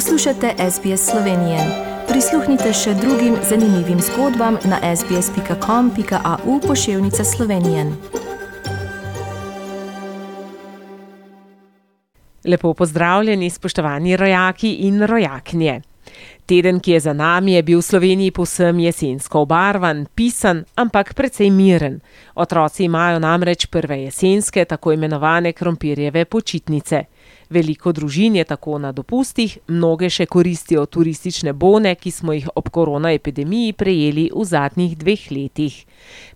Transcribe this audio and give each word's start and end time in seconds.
Poslušate 0.00 0.54
SBS 0.70 1.10
Slovenije. 1.10 1.58
Prisluhnite 2.08 2.72
še 2.72 2.94
drugim 2.94 3.34
zanimivim 3.48 3.98
zgodbam 4.00 4.56
na 4.64 4.78
sbsp.com.au 4.96 6.60
pošiljka 6.60 7.24
Slovenije. 7.24 7.84
Lepo 12.44 12.72
pozdravljeni, 12.74 13.50
spoštovani 13.50 14.16
rojaki 14.16 14.72
in 14.88 15.02
rojaknje. 15.02 15.82
Teden, 16.46 16.80
ki 16.80 16.90
je 16.90 17.00
za 17.00 17.12
nami, 17.12 17.52
je 17.52 17.62
bil 17.62 17.78
v 17.78 17.82
Sloveniji 17.82 18.30
povsem 18.30 18.80
jesensko 18.80 19.44
obarvan, 19.44 20.06
pisan, 20.14 20.64
ampak 20.74 21.12
precej 21.14 21.50
miren. 21.50 22.00
Otroci 22.34 22.84
imajo 22.84 23.18
namreč 23.18 23.66
prve 23.66 24.00
jesenske, 24.02 24.64
tako 24.64 24.92
imenovane 24.92 25.52
krompirjeve 25.52 26.24
počitnice. 26.24 27.04
Veliko 27.50 27.92
družin 27.92 28.36
je 28.36 28.44
tako 28.44 28.78
na 28.78 28.92
dopustih, 28.92 29.58
mnoge 29.68 30.10
še 30.10 30.26
koristijo 30.26 30.84
turistične 30.86 31.52
bone, 31.52 31.94
ki 31.94 32.10
smo 32.10 32.32
jih 32.32 32.46
ob 32.54 32.70
koronaepidemiji 32.70 33.72
prejeli 33.72 34.28
v 34.34 34.44
zadnjih 34.46 34.94
dveh 34.98 35.30
letih. 35.30 35.80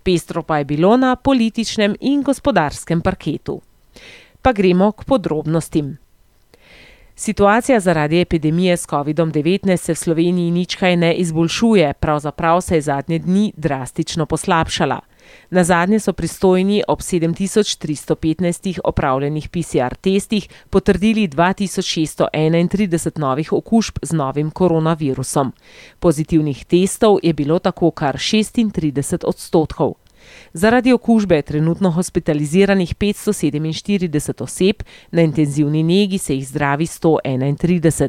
Pestro 0.02 0.42
pa 0.42 0.58
je 0.58 0.64
bilo 0.64 0.96
na 0.96 1.14
političnem 1.16 1.94
in 2.00 2.22
gospodarskem 2.22 3.00
parketu. 3.00 3.60
Pa 4.42 4.52
gremo 4.52 4.92
k 4.92 5.06
podrobnostim. 5.06 5.94
Situacija 7.16 7.80
zaradi 7.80 8.20
epidemije 8.20 8.76
s 8.76 8.88
COVID-19 8.90 9.76
se 9.76 9.94
v 9.94 9.96
Sloveniji 9.96 10.50
nič 10.50 10.74
kaj 10.74 10.96
ne 10.96 11.14
izboljšuje, 11.14 11.92
pravzaprav 12.00 12.60
se 12.60 12.74
je 12.74 12.80
zadnje 12.80 13.18
dni 13.18 13.52
drastično 13.56 14.26
poslabšala. 14.26 15.00
Na 15.50 15.64
zadnje 15.64 16.00
so 16.00 16.12
pristojni 16.12 16.82
ob 16.88 16.98
7315 17.00 18.78
opravljenih 18.84 19.48
PCR 19.48 19.94
testih 20.00 20.48
potrdili 20.70 21.28
2631 21.28 23.18
novih 23.18 23.52
okužb 23.52 23.94
z 24.02 24.12
novim 24.12 24.50
koronavirusom. 24.50 25.52
Pozitivnih 25.98 26.64
testov 26.64 27.18
je 27.22 27.32
bilo 27.32 27.58
tako 27.58 27.90
kar 27.90 28.16
36 28.16 29.24
odstotkov. 29.26 30.03
Zaradi 30.52 30.92
okužbe 30.92 31.36
je 31.36 31.42
trenutno 31.42 31.90
hospitaliziranih 31.90 32.94
547 32.94 34.42
oseb, 34.42 34.82
na 35.10 35.22
intenzivni 35.22 35.82
negi 35.82 36.18
se 36.18 36.34
jih 36.34 36.48
zdravi 36.48 36.86
131. 36.86 38.08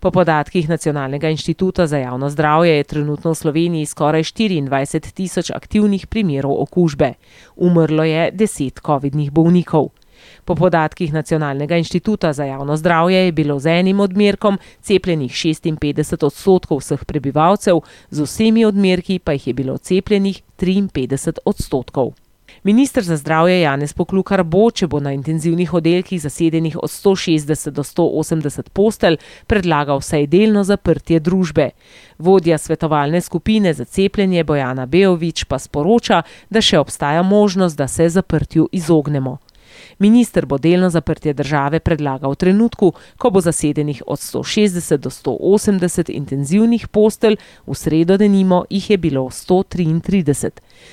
Po 0.00 0.10
podatkih 0.10 0.68
Nacionalnega 0.68 1.28
inštituta 1.28 1.86
za 1.86 1.98
javno 1.98 2.30
zdravje 2.30 2.76
je 2.76 2.84
trenutno 2.84 3.30
v 3.30 3.34
Sloveniji 3.34 3.86
skoraj 3.86 4.22
24 4.22 5.12
tisoč 5.12 5.50
aktivnih 5.50 6.06
primerov 6.06 6.62
okužbe. 6.62 7.14
Umrlo 7.56 8.04
je 8.04 8.32
10 8.32 8.80
COVID-nih 8.86 9.30
bolnikov. 9.30 9.88
Po 10.44 10.54
podatkih 10.54 11.12
Nacionalnega 11.12 11.76
inštituta 11.76 12.32
za 12.32 12.44
javno 12.44 12.76
zdravje 12.76 13.24
je 13.24 13.32
bilo 13.32 13.58
z 13.58 13.66
enim 13.66 14.00
odmerkom 14.00 14.58
cepljenih 14.80 15.32
56 15.32 16.24
odstotkov 16.24 16.78
vseh 16.78 17.04
prebivalcev, 17.04 17.80
z 18.10 18.22
vsemi 18.22 18.64
odmerki 18.64 19.18
pa 19.18 19.32
jih 19.32 19.46
je 19.46 19.54
bilo 19.54 19.78
cepljenih 19.78 20.42
53 20.58 21.38
odstotkov. 21.44 22.12
Ministr 22.62 23.02
za 23.02 23.16
zdravje 23.16 23.60
Janez 23.60 23.92
Poklukar 23.92 24.42
bo, 24.44 24.66
če 24.70 24.86
bo 24.86 25.00
na 25.00 25.14
intenzivnih 25.16 25.72
oddelkih 25.74 26.20
zasedenih 26.20 26.76
od 26.76 26.90
160 26.90 27.70
do 27.72 27.82
180 27.82 28.68
postelj, 28.76 29.16
predlagal 29.46 30.02
vsaj 30.02 30.26
delno 30.26 30.64
zaprtje 30.64 31.20
družbe. 31.20 31.70
Vodja 32.18 32.58
svetovalne 32.58 33.20
skupine 33.20 33.72
za 33.74 33.84
cepljenje 33.84 34.44
Bojana 34.44 34.86
Beovič 34.86 35.44
pa 35.44 35.58
sporoča, 35.58 36.22
da 36.50 36.60
še 36.60 36.78
obstaja 36.78 37.22
možnost, 37.22 37.78
da 37.78 37.88
se 37.88 38.08
zaprtju 38.08 38.68
izognemo. 38.72 39.38
Minister 40.00 40.46
bo 40.46 40.58
delno 40.58 40.88
zaprtje 40.90 41.32
države 41.32 41.80
predlagal 41.80 42.32
v 42.32 42.36
trenutku, 42.36 42.92
ko 43.18 43.30
bo 43.30 43.40
zasedenih 43.40 44.02
od 44.06 44.18
160 44.18 44.96
do 44.96 45.10
180 45.10 46.10
intenzivnih 46.10 46.88
postelj, 46.88 47.36
v 47.66 47.74
sredo 47.74 48.16
denimo 48.16 48.64
jih 48.70 48.90
je 48.90 48.96
bilo 48.96 49.22
133. 49.28 50.50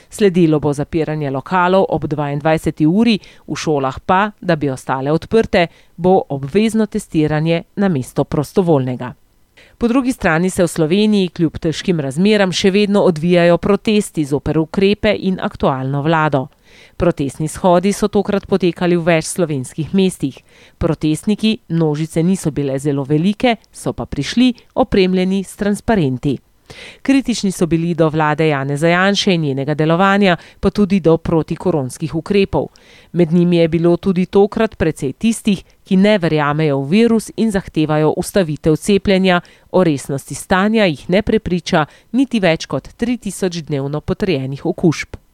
Sledilo 0.09 0.59
bo 0.59 0.73
zapiranje 0.73 1.31
lokalov 1.31 1.85
ob 1.89 2.03
22. 2.03 2.85
uri, 2.85 3.19
v 3.47 3.55
šolah 3.55 3.99
pa, 3.99 4.31
da 4.41 4.55
bi 4.55 4.69
ostale 4.69 5.11
odprte, 5.11 5.67
bo 5.95 6.21
obvezno 6.29 6.85
testiranje 6.85 7.63
na 7.75 7.87
mesto 7.87 8.23
prostovoljnega. 8.23 9.13
Po 9.77 9.87
drugi 9.87 10.11
strani 10.11 10.49
se 10.49 10.63
v 10.63 10.67
Sloveniji 10.67 11.29
kljub 11.29 11.57
težkim 11.57 11.99
razmeram 11.99 12.51
še 12.51 12.71
vedno 12.71 13.01
odvijajo 13.07 13.57
protesti 13.57 14.25
zoper 14.25 14.57
ukrepe 14.59 15.15
in 15.15 15.39
aktualno 15.39 16.01
vlado. 16.01 16.47
Protestni 16.97 17.47
shodi 17.47 17.93
so 17.93 18.07
tokrat 18.07 18.47
potekali 18.47 18.97
v 18.97 19.03
več 19.03 19.25
slovenskih 19.25 19.93
mestih. 19.93 20.39
Protestniki, 20.77 21.57
množice 21.69 22.23
niso 22.23 22.51
bile 22.51 22.79
zelo 22.79 23.03
velike, 23.03 23.57
so 23.71 23.93
pa 23.93 24.05
prišli 24.05 24.53
opremljeni 24.75 25.43
s 25.43 25.55
transparenti. 25.55 26.37
Kritični 27.01 27.51
so 27.51 27.65
bili 27.65 27.93
do 27.93 28.09
vlade 28.09 28.47
Janeza 28.47 28.87
Janše 28.87 29.33
in 29.33 29.41
njenega 29.41 29.73
delovanja, 29.73 30.37
pa 30.59 30.69
tudi 30.69 30.99
do 30.99 31.17
protikoronskih 31.17 32.15
ukrepov. 32.15 32.67
Med 33.11 33.33
njimi 33.33 33.57
je 33.57 33.67
bilo 33.67 33.97
tudi 33.97 34.25
tokrat 34.25 34.77
precej 34.77 35.13
tistih, 35.13 35.63
ki 35.83 35.95
ne 35.95 36.17
verjamejo 36.17 36.81
v 36.81 36.89
virus 36.89 37.31
in 37.35 37.51
zahtevajo 37.51 38.13
ustavitev 38.17 38.75
cepljenja, 38.75 39.41
o 39.71 39.83
resnosti 39.83 40.35
stanja 40.35 40.85
jih 40.85 41.09
ne 41.09 41.21
prepriča 41.21 41.85
niti 42.11 42.39
več 42.39 42.65
kot 42.65 42.89
3000 42.99 43.61
dnevno 43.61 44.01
potrjenih 44.01 44.65
okužb. 44.65 45.26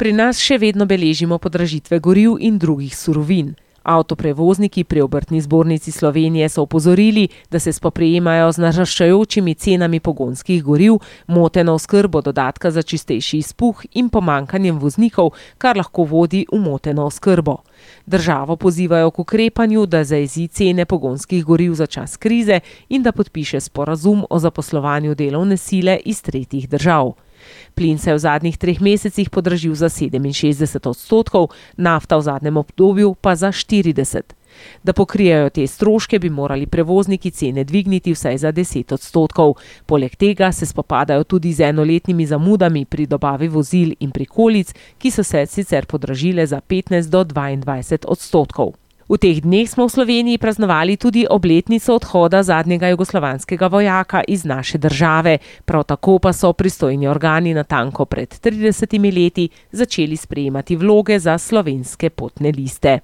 Pri 0.00 0.14
nas 0.16 0.38
še 0.40 0.56
vedno 0.56 0.86
beležimo 0.88 1.36
podražitve 1.36 1.98
goriv 2.00 2.38
in 2.40 2.54
drugih 2.56 2.94
surovin. 2.96 3.50
Avtoprevozniki 3.84 4.86
pri 4.88 5.02
obrtni 5.04 5.42
zbornici 5.44 5.92
Slovenije 5.92 6.48
so 6.48 6.64
opozorili, 6.64 7.26
da 7.52 7.60
se 7.60 7.72
spoprijemajo 7.72 8.48
z 8.52 8.64
naraščajočimi 8.64 9.54
cenami 9.54 10.00
pogonskih 10.00 10.64
goriv, 10.64 10.96
moteno 11.26 11.76
oskrbo 11.76 12.24
dodatka 12.24 12.70
za 12.70 12.82
čistejši 12.82 13.42
izpuh 13.44 13.84
in 13.92 14.08
pomankanjem 14.08 14.80
voznikov, 14.80 15.34
kar 15.58 15.76
lahko 15.76 16.08
vodi 16.08 16.46
v 16.48 16.64
moteno 16.64 17.04
oskrbo. 17.04 17.60
Državo 18.06 18.56
pozivajo 18.56 19.10
k 19.10 19.18
ukrepanju, 19.18 19.84
da 19.86 20.04
zajezi 20.04 20.48
cene 20.48 20.88
pogonskih 20.88 21.44
goriv 21.44 21.76
za 21.76 21.86
čas 21.86 22.16
krize 22.16 22.60
in 22.88 23.02
da 23.02 23.12
podpiše 23.12 23.60
sporazum 23.60 24.24
o 24.30 24.38
zaposlovanju 24.38 25.14
delovne 25.14 25.56
sile 25.56 26.00
iz 26.04 26.22
tretjih 26.22 26.68
držav. 26.68 27.12
Plin 27.74 27.98
se 27.98 28.10
je 28.10 28.14
v 28.14 28.18
zadnjih 28.18 28.58
treh 28.58 28.80
mesecih 28.80 29.30
podražil 29.30 29.74
za 29.74 29.88
67 29.88 30.88
odstotkov, 30.88 31.50
nafta 31.76 32.16
v 32.16 32.22
zadnjem 32.22 32.56
obdobju 32.56 33.14
pa 33.20 33.34
za 33.36 33.52
40. 33.52 34.40
Da 34.82 34.92
pokrijajo 34.92 35.50
te 35.50 35.66
stroške, 35.66 36.18
bi 36.18 36.30
morali 36.30 36.66
prevozniki 36.66 37.30
cene 37.30 37.64
dvigniti 37.64 38.12
vsaj 38.12 38.38
za 38.38 38.52
10 38.52 38.94
odstotkov. 38.94 39.54
Poleg 39.86 40.16
tega 40.16 40.52
se 40.52 40.66
spopadajo 40.66 41.24
tudi 41.24 41.52
z 41.52 41.60
enoletnimi 41.70 42.26
zamudami 42.26 42.84
pri 42.84 43.06
dobavi 43.06 43.48
vozil 43.48 43.94
in 44.00 44.10
prikolic, 44.10 44.74
ki 44.98 45.10
so 45.10 45.22
se 45.22 45.46
sicer 45.46 45.86
podražile 45.86 46.46
za 46.46 46.60
15 46.60 47.10
do 47.10 47.24
22 47.24 48.06
odstotkov. 48.06 48.79
V 49.10 49.18
teh 49.18 49.42
dneh 49.42 49.66
smo 49.66 49.90
v 49.90 49.90
Sloveniji 49.90 50.38
praznovali 50.38 50.94
tudi 50.94 51.26
obletnico 51.26 51.98
odhoda 51.98 52.44
zadnjega 52.46 52.94
jugoslovanskega 52.94 53.66
vojaka 53.66 54.22
iz 54.28 54.44
naše 54.44 54.78
države, 54.78 55.38
prav 55.64 55.82
tako 55.82 56.18
pa 56.22 56.32
so 56.32 56.52
pristojni 56.52 57.08
organi 57.10 57.54
na 57.54 57.64
tanko 57.64 58.04
pred 58.04 58.30
30 58.30 59.14
leti 59.14 59.48
začeli 59.72 60.16
sprejemati 60.16 60.76
vloge 60.76 61.18
za 61.18 61.38
slovenske 61.38 62.10
potne 62.10 62.52
liste. 62.52 62.98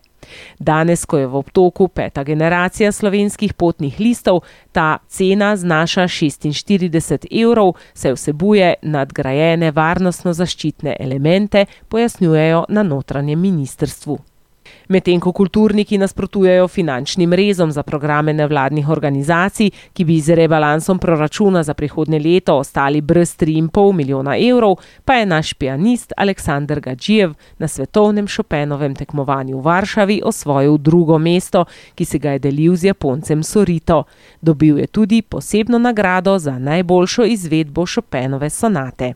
Danes, 0.58 1.04
ko 1.04 1.18
je 1.18 1.26
v 1.26 1.36
obtoku 1.36 1.88
peta 1.88 2.22
generacija 2.22 2.92
slovenskih 2.92 3.54
potnih 3.54 3.98
listov, 4.00 4.40
ta 4.72 4.98
cena 5.08 5.56
znaša 5.56 6.06
46 6.06 7.26
evrov, 7.34 7.74
saj 7.94 8.14
vsebuje 8.14 8.74
nadgrajene 8.82 9.74
varnostno-zaščitne 9.74 10.96
elemente, 11.00 11.66
pojasnjujejo 11.88 12.64
na 12.68 12.82
notranjem 12.82 13.40
ministrstvu. 13.40 14.35
Medtem 14.88 15.20
ko 15.20 15.32
kulturniki 15.32 15.98
nasprotujejo 15.98 16.68
finančnim 16.68 17.32
rezom 17.32 17.72
za 17.72 17.82
programe 17.82 18.32
nevladnih 18.32 18.88
organizacij, 18.88 19.70
ki 19.92 20.04
bi 20.04 20.20
z 20.20 20.34
rebalansom 20.34 20.98
proračuna 20.98 21.62
za 21.62 21.74
prihodnje 21.74 22.18
leto 22.18 22.56
ostali 22.56 23.00
brez 23.00 23.36
3,5 23.36 23.92
milijona 23.92 24.36
evrov, 24.38 24.76
pa 25.04 25.14
je 25.14 25.26
naš 25.26 25.52
pianist 25.54 26.12
Aleksandr 26.16 26.80
Gadžijev 26.80 27.34
na 27.58 27.68
svetovnem 27.68 28.28
Chopinovem 28.28 28.94
tekmovanju 28.94 29.58
v 29.58 29.64
Varšavi 29.64 30.22
osvojil 30.24 30.78
drugo 30.78 31.18
mesto, 31.18 31.64
ki 31.94 32.04
se 32.04 32.18
ga 32.18 32.30
je 32.30 32.38
delil 32.38 32.76
z 32.76 32.84
Japoncem 32.84 33.42
Sorito. 33.42 34.04
Dobil 34.40 34.78
je 34.78 34.86
tudi 34.86 35.22
posebno 35.22 35.78
nagrado 35.78 36.38
za 36.38 36.58
najboljšo 36.58 37.24
izvedbo 37.24 37.86
Chopinove 37.86 38.50
sonate. 38.50 39.14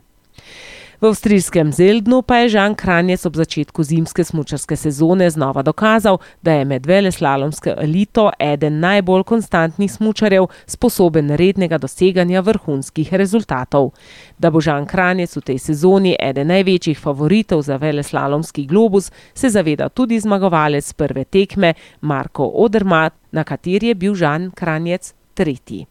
V 1.01 1.07
avstrijskem 1.07 1.71
Zeldnu 1.71 2.21
pa 2.21 2.35
je 2.37 2.49
Žan 2.49 2.75
Kranjec 2.75 3.25
ob 3.25 3.33
začetku 3.35 3.83
zimske 3.83 4.23
smučarske 4.23 4.75
sezone 4.75 5.29
znova 5.29 5.61
dokazal, 5.61 6.19
da 6.41 6.53
je 6.53 6.65
med 6.65 6.85
veleslalomsko 6.85 7.73
elito 7.77 8.29
eden 8.39 8.79
najbolj 8.79 9.23
konstantnih 9.23 9.91
smučarjev, 9.91 10.45
sposoben 10.65 11.33
rednega 11.33 11.77
doseganja 11.77 12.41
vrhunskih 12.45 13.13
rezultatov. 13.13 13.89
Da 14.37 14.51
bo 14.51 14.61
Žan 14.61 14.85
Kranjec 14.85 15.33
v 15.35 15.41
tej 15.41 15.57
sezoni 15.57 16.13
eden 16.19 16.53
največjih 16.53 16.99
favoritov 16.99 17.63
za 17.65 17.81
veleslalomski 17.81 18.67
globus, 18.69 19.09
se 19.33 19.49
zaveda 19.49 19.89
tudi 19.89 20.19
zmagovalec 20.19 20.93
prve 20.93 21.23
tekme 21.23 21.73
Marko 22.01 22.45
Odermat, 22.45 23.13
na 23.31 23.43
kateri 23.43 23.87
je 23.87 23.95
bil 23.95 24.13
Žan 24.15 24.51
Kranjec 24.51 25.13
tretji. 25.33 25.90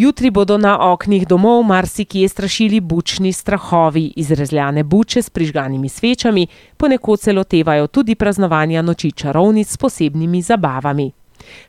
Jutri 0.00 0.30
bodo 0.30 0.56
na 0.58 0.92
oknih 0.92 1.26
domov 1.28 1.62
marsikje 1.62 2.28
strašili 2.28 2.80
bučni 2.80 3.32
strahovi, 3.32 4.12
izrezljane 4.16 4.82
buče 4.82 5.22
s 5.22 5.30
prižganimi 5.30 5.88
svečami, 5.88 6.46
ponekod 6.76 7.20
se 7.20 7.32
lotevajo 7.32 7.86
tudi 7.86 8.14
praznovanja 8.14 8.82
noči 8.82 9.12
čarovnic 9.12 9.68
s 9.68 9.76
posebnimi 9.76 10.42
zabavami. 10.42 11.10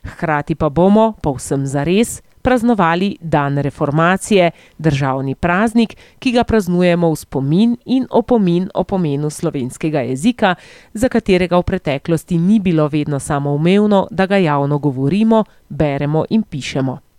Hkrati 0.04 0.54
pa 0.54 0.68
bomo, 0.68 1.12
povsem 1.22 1.66
zares, 1.66 2.22
praznovali 2.42 3.16
dan 3.20 3.58
reformacije, 3.58 4.50
državni 4.78 5.34
praznik, 5.34 5.96
ki 6.18 6.32
ga 6.32 6.44
praznujemo 6.44 7.12
v 7.12 7.16
spomin 7.16 7.76
in 7.84 8.06
opomin 8.10 8.70
o 8.74 8.84
pomenu 8.84 9.30
slovenskega 9.30 10.00
jezika, 10.00 10.54
za 10.94 11.08
katerega 11.08 11.58
v 11.58 11.62
preteklosti 11.62 12.38
ni 12.38 12.60
bilo 12.60 12.88
vedno 12.88 13.20
samoumevno, 13.20 14.06
da 14.10 14.26
ga 14.26 14.36
javno 14.36 14.78
govorimo, 14.78 15.44
beremo 15.68 16.24
in 16.30 16.42
pišemo. 16.42 17.11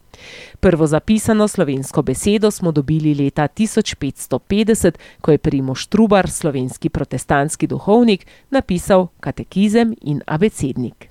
Prvo 0.60 0.88
zapisano 0.88 1.48
slovensko 1.48 2.02
besedo 2.02 2.52
smo 2.52 2.72
dobili 2.72 3.16
leta 3.16 3.48
1550, 3.48 4.92
ko 5.22 5.32
je 5.32 5.38
Primož 5.38 5.86
Trubar, 5.86 6.30
slovenski 6.30 6.90
protestantski 6.90 7.68
duhovnik, 7.68 8.26
napisal 8.50 9.08
katekizem 9.20 9.96
in 10.02 10.22
abecednik. 10.28 11.10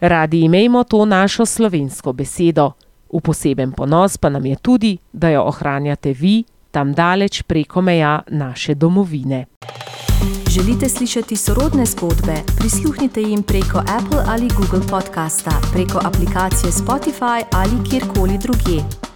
Radi 0.00 0.40
imejmo 0.40 0.84
to 0.84 1.04
našo 1.04 1.46
slovensko 1.46 2.12
besedo. 2.12 2.72
V 3.12 3.20
poseben 3.20 3.72
ponos 3.72 4.16
pa 4.16 4.28
nam 4.28 4.46
je 4.46 4.56
tudi, 4.56 4.98
da 5.12 5.28
jo 5.28 5.42
ohranjate 5.42 6.12
vi 6.12 6.44
tam 6.72 6.92
daleč 6.92 7.42
preko 7.42 7.82
meja 7.82 8.20
naše 8.30 8.74
domovine. 8.74 9.44
Želite 10.50 10.88
slišati 10.88 11.36
sorodne 11.36 11.86
zgodbe? 11.86 12.34
Prisluhnite 12.58 13.22
jim 13.22 13.42
preko 13.42 13.78
Apple 13.78 14.22
ali 14.26 14.48
Google 14.48 14.88
podcasta, 14.90 15.50
preko 15.72 16.00
aplikacije 16.04 16.72
Spotify 16.72 17.44
ali 17.52 17.90
kjerkoli 17.90 18.38
drugje. 18.38 19.11